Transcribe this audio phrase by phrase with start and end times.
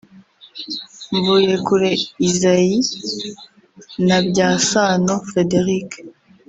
[1.15, 1.89] Mvuyekure
[2.27, 2.79] Isaie
[4.07, 5.89] na Byasano Frederic